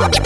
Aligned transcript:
mix. 0.00 0.22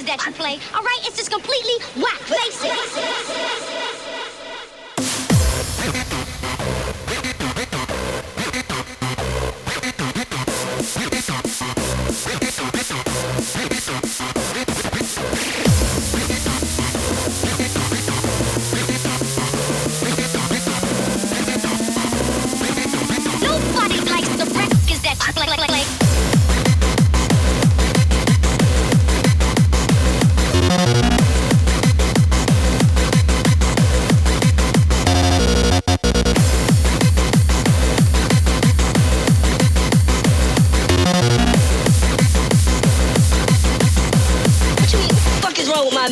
Nobody 0.00 0.22
you 0.24 0.32
play, 0.32 0.52
records 0.52 0.80
that 0.80 0.99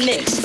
I 0.00 0.38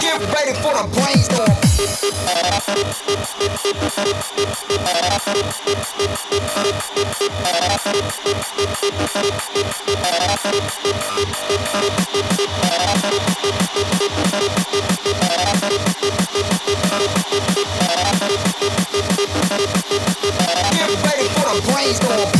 Get 0.00 0.20
ready 0.32 0.54
for 0.60 0.72
the 0.74 0.84
brainstorm. 0.94 1.56
Get 20.70 20.90
ready 21.02 21.28
for 21.28 21.46
the 21.50 21.60
brainstorm. 21.72 22.30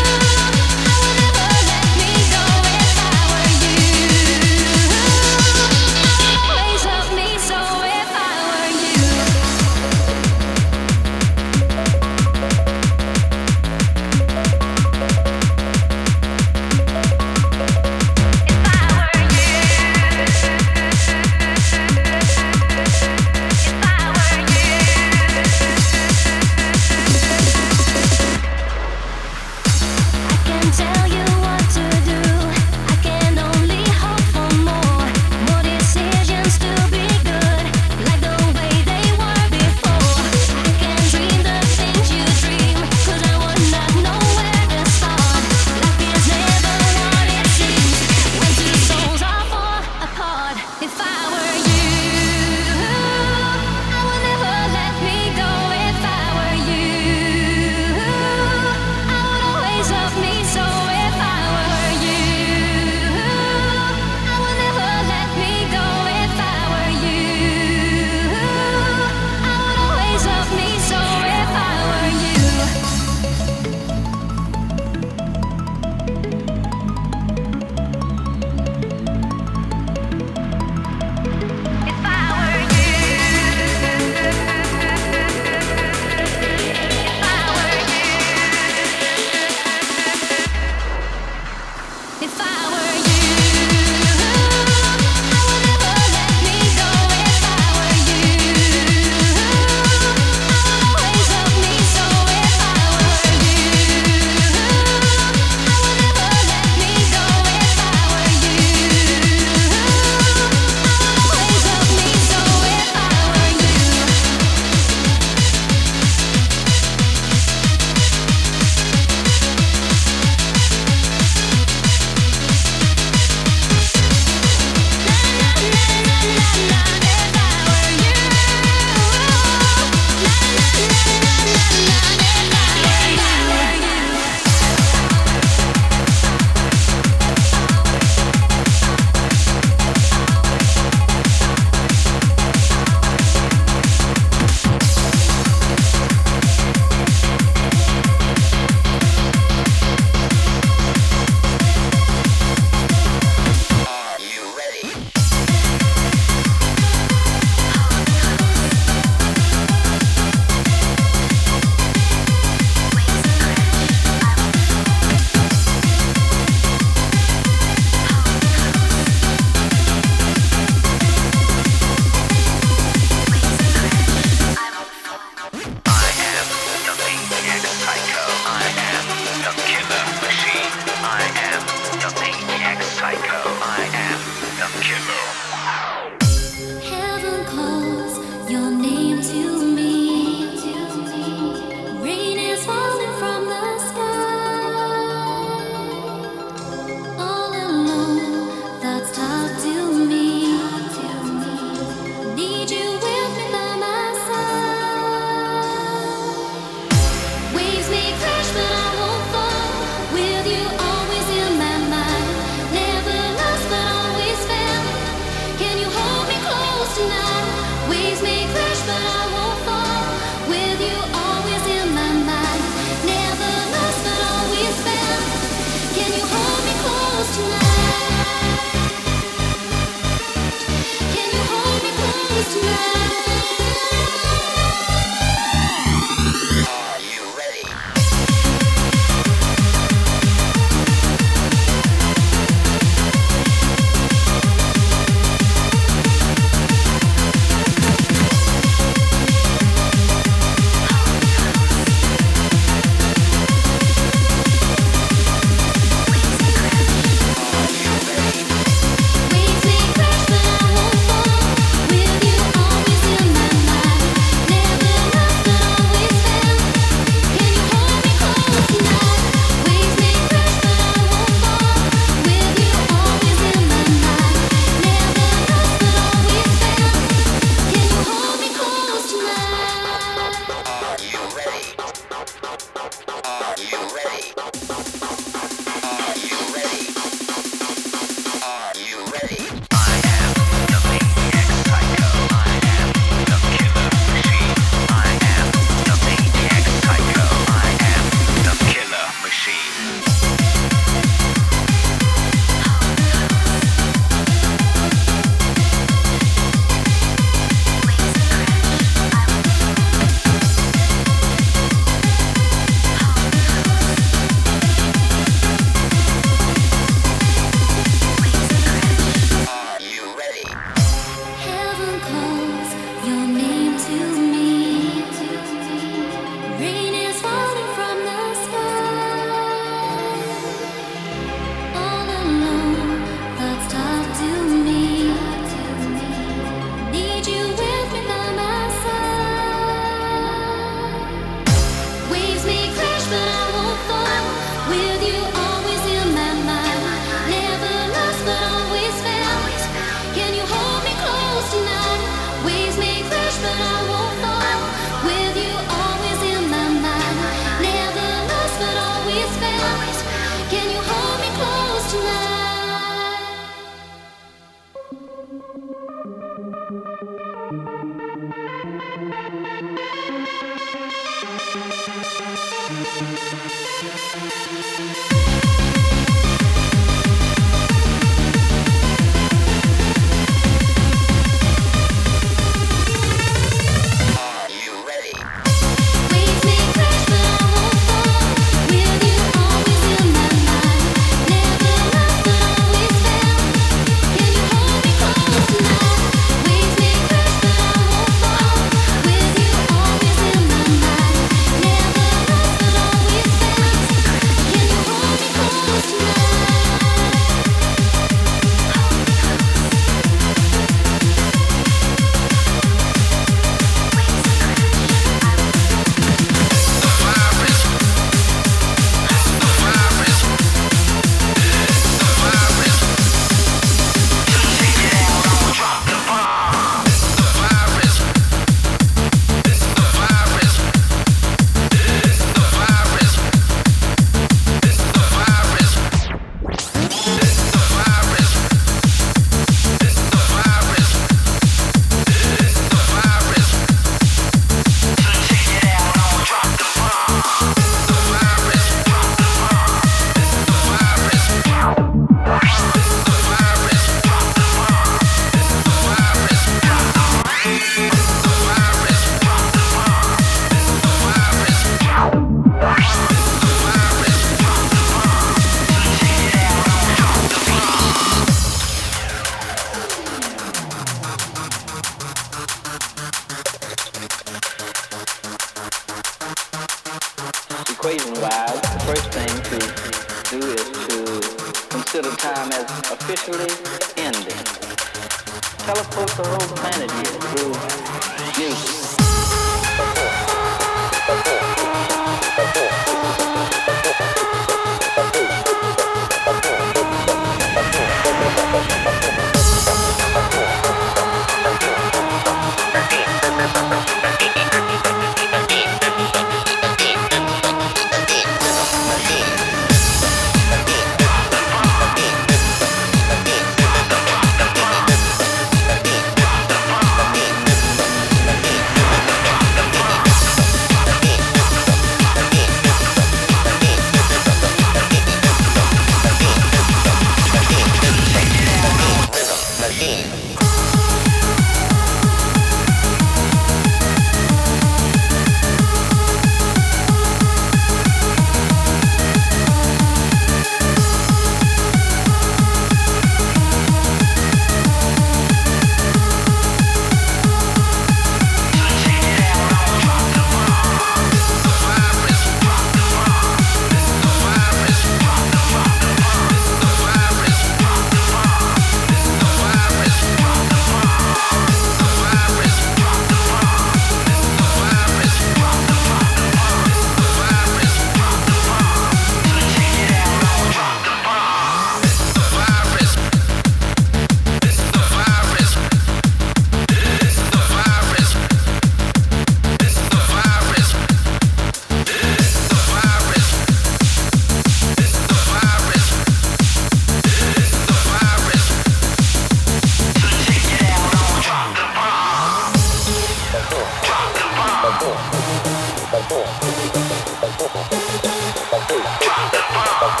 Thank 599.52 600.00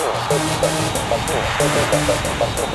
you. 2.60 2.71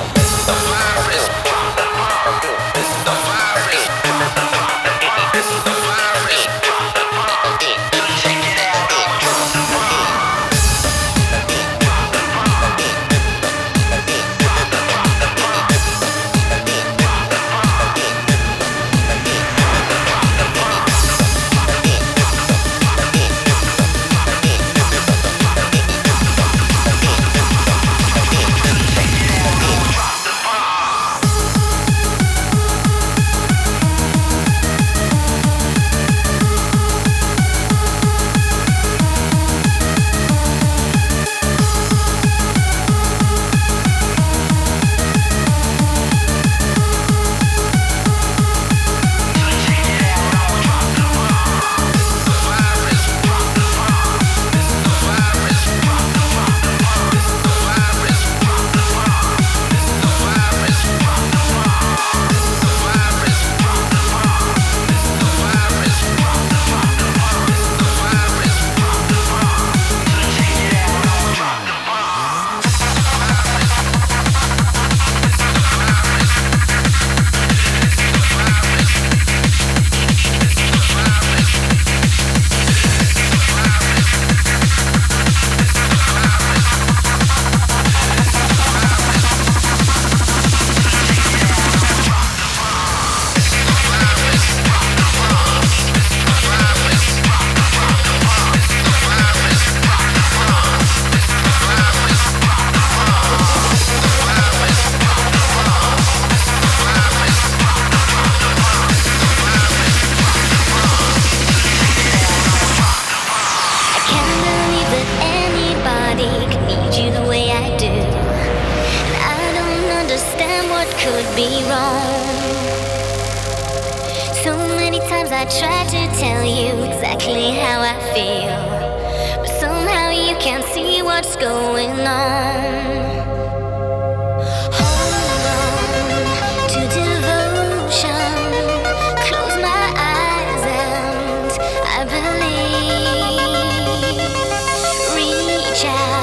child. 145.78 146.17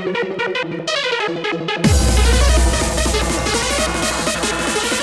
Thank 0.00 0.52
you. 4.92 4.97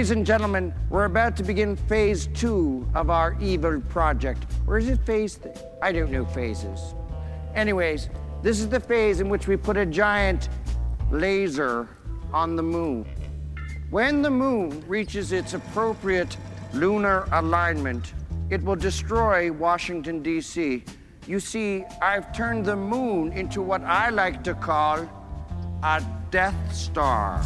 Ladies 0.00 0.12
and 0.12 0.24
gentlemen, 0.24 0.72
we're 0.88 1.04
about 1.04 1.36
to 1.36 1.42
begin 1.42 1.76
phase 1.76 2.26
two 2.28 2.88
of 2.94 3.10
our 3.10 3.36
evil 3.38 3.82
project. 3.82 4.46
Or 4.66 4.78
is 4.78 4.88
it 4.88 4.98
phase 5.04 5.34
three? 5.34 5.52
I 5.82 5.92
don't 5.92 6.10
know 6.10 6.24
phases. 6.24 6.94
Anyways, 7.54 8.08
this 8.40 8.60
is 8.60 8.70
the 8.70 8.80
phase 8.80 9.20
in 9.20 9.28
which 9.28 9.46
we 9.46 9.58
put 9.58 9.76
a 9.76 9.84
giant 9.84 10.48
laser 11.10 11.86
on 12.32 12.56
the 12.56 12.62
moon. 12.62 13.04
When 13.90 14.22
the 14.22 14.30
moon 14.30 14.82
reaches 14.88 15.32
its 15.32 15.52
appropriate 15.52 16.34
lunar 16.72 17.28
alignment, 17.32 18.14
it 18.48 18.62
will 18.62 18.76
destroy 18.76 19.52
Washington, 19.52 20.22
D.C. 20.22 20.82
You 21.26 21.40
see, 21.40 21.84
I've 22.00 22.32
turned 22.32 22.64
the 22.64 22.74
moon 22.74 23.34
into 23.34 23.60
what 23.60 23.82
I 23.82 24.08
like 24.08 24.42
to 24.44 24.54
call 24.54 25.06
a 25.82 26.02
Death 26.30 26.74
Star. 26.74 27.44